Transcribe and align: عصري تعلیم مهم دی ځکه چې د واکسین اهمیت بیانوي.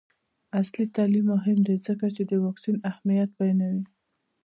عصري 0.59 0.85
تعلیم 0.95 1.25
مهم 1.33 1.57
دی 1.67 1.75
ځکه 1.87 2.05
چې 2.15 2.21
د 2.25 2.31
واکسین 2.45 2.75
اهمیت 2.89 3.29
بیانوي. 3.37 3.83